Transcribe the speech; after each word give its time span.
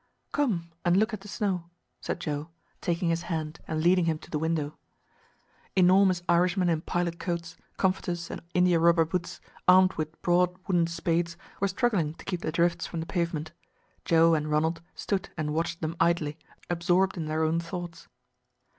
"Come 0.31 0.71
and 0.83 0.97
look 0.97 1.13
at 1.13 1.21
the 1.21 1.27
snow," 1.27 1.69
said 1.99 2.19
Joe, 2.19 2.49
taking 2.81 3.09
his 3.09 3.21
hand 3.29 3.59
and 3.67 3.83
leading 3.83 4.05
him 4.05 4.17
to 4.17 4.31
the 4.31 4.39
window. 4.39 4.75
Enormous 5.75 6.23
Irishmen 6.27 6.69
in 6.69 6.81
pilot 6.81 7.19
coats, 7.19 7.55
comforters, 7.77 8.31
and 8.31 8.41
india 8.55 8.79
rubber 8.79 9.05
boots, 9.05 9.39
armed 9.67 9.93
with 9.97 10.19
broad 10.23 10.57
wooden 10.67 10.87
spades, 10.87 11.37
were 11.59 11.67
struggling 11.67 12.15
to 12.15 12.25
keep 12.25 12.41
the 12.41 12.51
drifts 12.51 12.87
from 12.87 12.99
the 12.99 13.05
pavement. 13.05 13.51
Joe 14.03 14.33
and 14.33 14.49
Ronald 14.49 14.81
stood 14.95 15.29
and 15.37 15.53
watched 15.53 15.81
them 15.81 15.95
idly, 15.99 16.39
absorbed 16.67 17.15
in 17.15 17.27
their 17.27 17.43
own 17.43 17.59
thoughts. 17.59 18.07